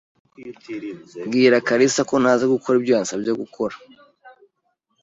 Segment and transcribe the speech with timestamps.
[1.27, 3.75] Bwira kalisa ko ntazi gukora ibyo yansabye gukora.